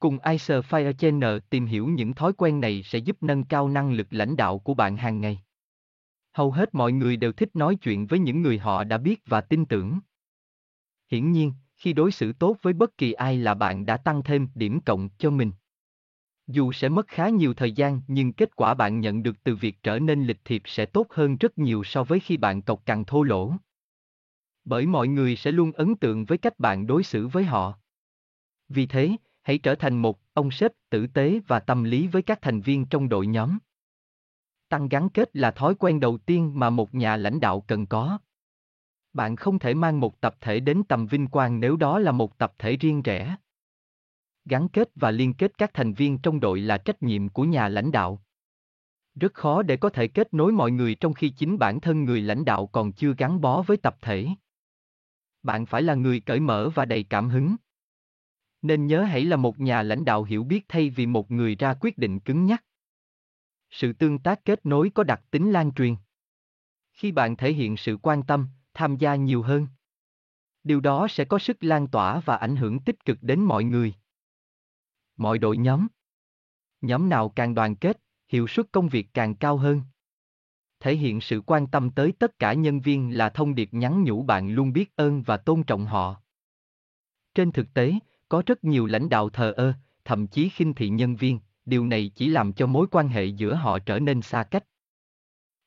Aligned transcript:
Cùng 0.00 0.18
Icer 0.24 0.64
Fire 0.64 0.92
Channel 0.92 1.38
tìm 1.50 1.66
hiểu 1.66 1.86
những 1.86 2.14
thói 2.14 2.32
quen 2.32 2.60
này 2.60 2.82
sẽ 2.82 2.98
giúp 2.98 3.22
nâng 3.22 3.44
cao 3.44 3.68
năng 3.68 3.92
lực 3.92 4.06
lãnh 4.10 4.36
đạo 4.36 4.58
của 4.58 4.74
bạn 4.74 4.96
hàng 4.96 5.20
ngày. 5.20 5.42
Hầu 6.32 6.50
hết 6.50 6.74
mọi 6.74 6.92
người 6.92 7.16
đều 7.16 7.32
thích 7.32 7.56
nói 7.56 7.76
chuyện 7.76 8.06
với 8.06 8.18
những 8.18 8.42
người 8.42 8.58
họ 8.58 8.84
đã 8.84 8.98
biết 8.98 9.22
và 9.26 9.40
tin 9.40 9.64
tưởng. 9.64 10.00
Hiển 11.10 11.32
nhiên, 11.32 11.52
khi 11.76 11.92
đối 11.92 12.12
xử 12.12 12.32
tốt 12.32 12.56
với 12.62 12.72
bất 12.72 12.98
kỳ 12.98 13.12
ai 13.12 13.36
là 13.36 13.54
bạn 13.54 13.86
đã 13.86 13.96
tăng 13.96 14.22
thêm 14.22 14.48
điểm 14.54 14.80
cộng 14.80 15.08
cho 15.18 15.30
mình. 15.30 15.52
Dù 16.46 16.72
sẽ 16.72 16.88
mất 16.88 17.08
khá 17.08 17.28
nhiều 17.28 17.54
thời 17.54 17.72
gian 17.72 18.00
nhưng 18.06 18.32
kết 18.32 18.56
quả 18.56 18.74
bạn 18.74 19.00
nhận 19.00 19.22
được 19.22 19.44
từ 19.44 19.56
việc 19.56 19.82
trở 19.82 19.98
nên 19.98 20.24
lịch 20.24 20.44
thiệp 20.44 20.62
sẽ 20.64 20.86
tốt 20.86 21.06
hơn 21.10 21.36
rất 21.36 21.58
nhiều 21.58 21.84
so 21.84 22.04
với 22.04 22.20
khi 22.20 22.36
bạn 22.36 22.62
cộc 22.62 22.86
cằn 22.86 23.04
thô 23.04 23.22
lỗ. 23.22 23.52
Bởi 24.64 24.86
mọi 24.86 25.08
người 25.08 25.36
sẽ 25.36 25.52
luôn 25.52 25.72
ấn 25.72 25.96
tượng 25.96 26.24
với 26.24 26.38
cách 26.38 26.58
bạn 26.58 26.86
đối 26.86 27.02
xử 27.02 27.26
với 27.26 27.44
họ. 27.44 27.78
Vì 28.68 28.86
thế, 28.86 29.16
hãy 29.42 29.58
trở 29.58 29.74
thành 29.74 30.02
một 30.02 30.20
ông 30.32 30.50
sếp 30.50 30.72
tử 30.90 31.06
tế 31.06 31.40
và 31.46 31.60
tâm 31.60 31.84
lý 31.84 32.06
với 32.06 32.22
các 32.22 32.38
thành 32.42 32.60
viên 32.60 32.86
trong 32.86 33.08
đội 33.08 33.26
nhóm. 33.26 33.58
Tăng 34.68 34.88
gắn 34.88 35.08
kết 35.08 35.36
là 35.36 35.50
thói 35.50 35.74
quen 35.74 36.00
đầu 36.00 36.18
tiên 36.18 36.52
mà 36.54 36.70
một 36.70 36.94
nhà 36.94 37.16
lãnh 37.16 37.40
đạo 37.40 37.60
cần 37.60 37.86
có. 37.86 38.18
Bạn 39.12 39.36
không 39.36 39.58
thể 39.58 39.74
mang 39.74 40.00
một 40.00 40.20
tập 40.20 40.36
thể 40.40 40.60
đến 40.60 40.82
tầm 40.88 41.06
vinh 41.06 41.26
quang 41.26 41.60
nếu 41.60 41.76
đó 41.76 41.98
là 41.98 42.12
một 42.12 42.38
tập 42.38 42.52
thể 42.58 42.76
riêng 42.76 43.02
rẽ. 43.02 43.36
Gắn 44.44 44.68
kết 44.68 44.90
và 44.94 45.10
liên 45.10 45.34
kết 45.34 45.58
các 45.58 45.70
thành 45.74 45.92
viên 45.92 46.18
trong 46.18 46.40
đội 46.40 46.60
là 46.60 46.78
trách 46.78 47.02
nhiệm 47.02 47.28
của 47.28 47.44
nhà 47.44 47.68
lãnh 47.68 47.92
đạo. 47.92 48.22
Rất 49.14 49.34
khó 49.34 49.62
để 49.62 49.76
có 49.76 49.88
thể 49.88 50.08
kết 50.08 50.34
nối 50.34 50.52
mọi 50.52 50.70
người 50.70 50.94
trong 50.94 51.14
khi 51.14 51.30
chính 51.30 51.58
bản 51.58 51.80
thân 51.80 52.04
người 52.04 52.20
lãnh 52.20 52.44
đạo 52.44 52.66
còn 52.66 52.92
chưa 52.92 53.14
gắn 53.18 53.40
bó 53.40 53.62
với 53.62 53.76
tập 53.76 53.96
thể. 54.00 54.28
Bạn 55.42 55.66
phải 55.66 55.82
là 55.82 55.94
người 55.94 56.20
cởi 56.20 56.40
mở 56.40 56.68
và 56.74 56.84
đầy 56.84 57.02
cảm 57.02 57.28
hứng. 57.28 57.56
Nên 58.62 58.86
nhớ 58.86 59.02
hãy 59.02 59.24
là 59.24 59.36
một 59.36 59.60
nhà 59.60 59.82
lãnh 59.82 60.04
đạo 60.04 60.24
hiểu 60.24 60.44
biết 60.44 60.64
thay 60.68 60.90
vì 60.90 61.06
một 61.06 61.30
người 61.30 61.56
ra 61.56 61.74
quyết 61.80 61.98
định 61.98 62.20
cứng 62.20 62.46
nhắc. 62.46 62.64
Sự 63.70 63.92
tương 63.92 64.18
tác 64.18 64.44
kết 64.44 64.66
nối 64.66 64.90
có 64.94 65.04
đặc 65.04 65.22
tính 65.30 65.50
lan 65.50 65.72
truyền. 65.72 65.96
Khi 66.92 67.12
bạn 67.12 67.36
thể 67.36 67.52
hiện 67.52 67.76
sự 67.76 67.96
quan 68.02 68.22
tâm, 68.22 68.48
tham 68.74 68.96
gia 68.96 69.14
nhiều 69.14 69.42
hơn, 69.42 69.66
điều 70.64 70.80
đó 70.80 71.06
sẽ 71.10 71.24
có 71.24 71.38
sức 71.38 71.64
lan 71.64 71.86
tỏa 71.88 72.20
và 72.20 72.36
ảnh 72.36 72.56
hưởng 72.56 72.80
tích 72.80 73.04
cực 73.04 73.18
đến 73.20 73.40
mọi 73.40 73.64
người. 73.64 73.94
Mọi 75.16 75.38
đội 75.38 75.56
nhóm. 75.56 75.86
Nhóm 76.80 77.08
nào 77.08 77.28
càng 77.28 77.54
đoàn 77.54 77.76
kết, 77.76 78.00
hiệu 78.28 78.46
suất 78.46 78.72
công 78.72 78.88
việc 78.88 79.06
càng 79.14 79.34
cao 79.34 79.56
hơn. 79.56 79.82
Thể 80.80 80.96
hiện 80.96 81.20
sự 81.20 81.42
quan 81.46 81.66
tâm 81.66 81.90
tới 81.90 82.12
tất 82.18 82.38
cả 82.38 82.52
nhân 82.52 82.80
viên 82.80 83.16
là 83.18 83.30
thông 83.30 83.54
điệp 83.54 83.68
nhắn 83.74 84.04
nhủ 84.04 84.22
bạn 84.22 84.50
luôn 84.50 84.72
biết 84.72 84.96
ơn 84.96 85.22
và 85.22 85.36
tôn 85.36 85.62
trọng 85.62 85.86
họ. 85.86 86.22
Trên 87.34 87.52
thực 87.52 87.74
tế, 87.74 87.94
có 88.30 88.42
rất 88.46 88.64
nhiều 88.64 88.86
lãnh 88.86 89.08
đạo 89.08 89.28
thờ 89.28 89.52
ơ, 89.56 89.72
thậm 90.04 90.26
chí 90.26 90.48
khinh 90.48 90.74
thị 90.74 90.88
nhân 90.88 91.16
viên, 91.16 91.38
điều 91.66 91.86
này 91.86 92.12
chỉ 92.14 92.28
làm 92.28 92.52
cho 92.52 92.66
mối 92.66 92.86
quan 92.90 93.08
hệ 93.08 93.24
giữa 93.24 93.54
họ 93.54 93.78
trở 93.78 93.98
nên 93.98 94.22
xa 94.22 94.42
cách. 94.42 94.64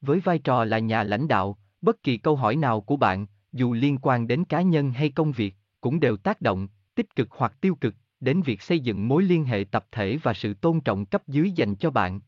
Với 0.00 0.20
vai 0.20 0.38
trò 0.38 0.64
là 0.64 0.78
nhà 0.78 1.02
lãnh 1.02 1.28
đạo, 1.28 1.58
bất 1.82 2.02
kỳ 2.02 2.16
câu 2.16 2.36
hỏi 2.36 2.56
nào 2.56 2.80
của 2.80 2.96
bạn, 2.96 3.26
dù 3.52 3.72
liên 3.72 3.98
quan 4.02 4.26
đến 4.26 4.44
cá 4.44 4.62
nhân 4.62 4.92
hay 4.92 5.10
công 5.10 5.32
việc, 5.32 5.54
cũng 5.80 6.00
đều 6.00 6.16
tác 6.16 6.40
động, 6.40 6.68
tích 6.94 7.16
cực 7.16 7.28
hoặc 7.30 7.60
tiêu 7.60 7.74
cực, 7.74 7.94
đến 8.20 8.42
việc 8.42 8.62
xây 8.62 8.80
dựng 8.80 9.08
mối 9.08 9.22
liên 9.22 9.44
hệ 9.44 9.64
tập 9.70 9.86
thể 9.92 10.18
và 10.22 10.34
sự 10.34 10.54
tôn 10.54 10.80
trọng 10.80 11.06
cấp 11.06 11.22
dưới 11.28 11.50
dành 11.50 11.74
cho 11.74 11.90
bạn. 11.90 12.20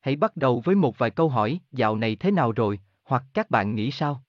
Hãy 0.00 0.16
bắt 0.16 0.36
đầu 0.36 0.62
với 0.64 0.74
một 0.74 0.98
vài 0.98 1.10
câu 1.10 1.28
hỏi, 1.28 1.60
dạo 1.72 1.96
này 1.96 2.16
thế 2.16 2.30
nào 2.30 2.52
rồi, 2.52 2.80
hoặc 3.04 3.24
các 3.34 3.50
bạn 3.50 3.74
nghĩ 3.74 3.90
sao? 3.90 4.24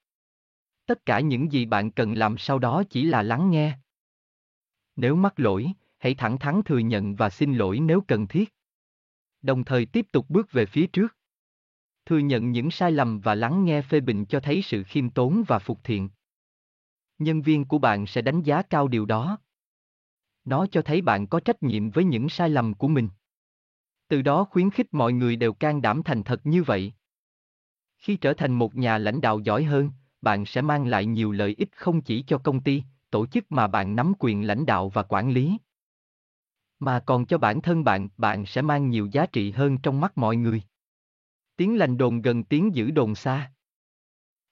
Tất 0.86 1.06
cả 1.06 1.20
những 1.20 1.52
gì 1.52 1.66
bạn 1.66 1.92
cần 1.92 2.14
làm 2.14 2.38
sau 2.38 2.60
đó 2.60 2.84
chỉ 2.90 3.04
là 3.04 3.24
lắng 3.24 3.52
nghe. 3.52 3.78
Nếu 4.96 5.16
mắc 5.16 5.40
lỗi, 5.40 5.72
hãy 5.98 6.16
thẳng 6.16 6.40
thắn 6.40 6.62
thừa 6.66 6.78
nhận 6.78 7.16
và 7.16 7.30
xin 7.30 7.56
lỗi 7.56 7.80
nếu 7.80 8.02
cần 8.02 8.28
thiết. 8.28 8.54
Đồng 9.42 9.66
thời 9.66 9.86
tiếp 9.86 10.08
tục 10.12 10.26
bước 10.30 10.52
về 10.52 10.66
phía 10.66 10.88
trước. 10.88 11.18
Thừa 12.06 12.18
nhận 12.18 12.52
những 12.52 12.72
sai 12.72 12.92
lầm 12.92 13.20
và 13.20 13.36
lắng 13.36 13.66
nghe 13.66 13.82
phê 13.82 14.00
bình 14.00 14.26
cho 14.26 14.40
thấy 14.40 14.62
sự 14.62 14.84
khiêm 14.84 15.10
tốn 15.10 15.44
và 15.48 15.60
phục 15.60 15.84
thiện. 15.84 16.10
Nhân 17.20 17.42
viên 17.42 17.66
của 17.66 17.78
bạn 17.78 18.08
sẽ 18.08 18.22
đánh 18.22 18.42
giá 18.42 18.62
cao 18.62 18.88
điều 18.88 19.06
đó. 19.06 19.38
Nó 20.46 20.68
cho 20.72 20.82
thấy 20.82 21.02
bạn 21.02 21.28
có 21.28 21.40
trách 21.40 21.64
nhiệm 21.64 21.90
với 21.90 22.04
những 22.04 22.30
sai 22.30 22.50
lầm 22.50 22.74
của 22.74 22.88
mình. 22.88 23.10
Từ 24.08 24.22
đó 24.22 24.44
khuyến 24.44 24.70
khích 24.70 24.88
mọi 24.92 25.14
người 25.14 25.36
đều 25.36 25.54
can 25.54 25.82
đảm 25.82 26.04
thành 26.04 26.24
thật 26.24 26.46
như 26.46 26.64
vậy. 26.64 26.94
Khi 27.98 28.18
trở 28.18 28.34
thành 28.34 28.52
một 28.52 28.76
nhà 28.76 28.98
lãnh 28.98 29.22
đạo 29.22 29.40
giỏi 29.40 29.64
hơn, 29.64 29.92
bạn 30.22 30.46
sẽ 30.46 30.62
mang 30.62 30.88
lại 30.88 31.06
nhiều 31.06 31.32
lợi 31.32 31.56
ích 31.58 31.70
không 31.76 32.02
chỉ 32.02 32.24
cho 32.28 32.38
công 32.38 32.62
ty, 32.62 32.84
tổ 33.14 33.26
chức 33.26 33.52
mà 33.52 33.68
bạn 33.68 33.96
nắm 33.96 34.14
quyền 34.20 34.48
lãnh 34.48 34.66
đạo 34.66 34.90
và 34.90 35.04
quản 35.04 35.32
lý. 35.32 35.58
Mà 36.80 37.04
còn 37.06 37.26
cho 37.26 37.38
bản 37.38 37.62
thân 37.62 37.84
bạn, 37.84 38.10
bạn 38.18 38.46
sẽ 38.46 38.62
mang 38.62 38.90
nhiều 38.90 39.10
giá 39.12 39.26
trị 39.26 39.52
hơn 39.52 39.78
trong 39.78 40.02
mắt 40.02 40.18
mọi 40.18 40.36
người. 40.36 40.62
Tiếng 41.56 41.78
lành 41.78 41.98
đồn 41.98 42.22
gần 42.22 42.44
tiếng 42.44 42.76
giữ 42.76 42.92
đồn 42.92 43.16
xa. 43.16 43.54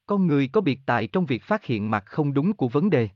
Con 0.06 0.28
người 0.28 0.48
có 0.48 0.62
biệt 0.62 0.80
tài 0.86 1.08
trong 1.08 1.26
việc 1.26 1.44
phát 1.44 1.66
hiện 1.66 1.92
mặt 1.92 2.04
không 2.06 2.34
đúng 2.34 2.54
của 2.54 2.68
vấn 2.68 2.90
đề. 2.90 3.10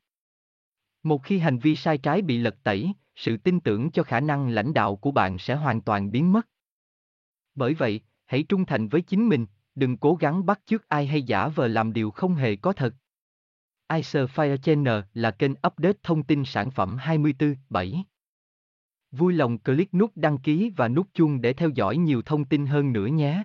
Một 1.04 1.24
khi 1.24 1.40
hành 1.40 1.60
vi 1.60 1.76
sai 1.76 1.98
trái 1.98 2.22
bị 2.22 2.38
lật 2.38 2.56
tẩy, 2.64 2.94
sự 3.16 3.38
tin 3.38 3.60
tưởng 3.60 3.92
cho 3.92 4.04
khả 4.04 4.20
năng 4.20 4.50
lãnh 4.50 4.74
đạo 4.74 4.96
của 4.96 5.12
bạn 5.12 5.38
sẽ 5.38 5.56
hoàn 5.56 5.82
toàn 5.82 6.12
biến 6.12 6.32
mất. 6.32 6.48
Bởi 7.56 7.74
vậy, 7.74 8.02
hãy 8.26 8.44
trung 8.44 8.66
thành 8.66 8.88
với 8.88 9.02
chính 9.02 9.30
mình, 9.30 9.46
đừng 9.76 9.98
cố 9.98 10.16
gắng 10.16 10.46
bắt 10.46 10.62
chước 10.66 10.90
ai 10.90 11.08
hay 11.08 11.24
giả 11.24 11.48
vờ 11.48 11.68
làm 11.68 11.94
điều 11.94 12.12
không 12.12 12.36
hề 12.36 12.56
có 12.56 12.74
thật. 12.74 12.96
Icer 13.94 14.30
Fire 14.30 14.58
Channel 14.58 15.00
là 15.14 15.32
kênh 15.32 15.52
update 15.52 15.98
thông 16.04 16.24
tin 16.24 16.46
sản 16.46 16.72
phẩm 16.72 16.98
24/7. 16.98 18.04
Vui 19.12 19.34
lòng 19.34 19.58
click 19.58 19.94
nút 19.94 20.12
đăng 20.16 20.38
ký 20.38 20.72
và 20.76 20.88
nút 20.88 21.08
chuông 21.14 21.42
để 21.42 21.54
theo 21.54 21.70
dõi 21.70 21.98
nhiều 21.98 22.22
thông 22.22 22.46
tin 22.46 22.66
hơn 22.66 22.94
nữa 22.94 23.06
nhé. 23.06 23.44